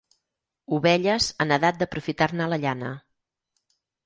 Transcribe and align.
Ovelles 0.77 1.27
en 1.45 1.53
edat 1.57 1.77
d'aprofitar-ne 1.83 2.49
la 2.55 2.61
llana. 2.65 2.91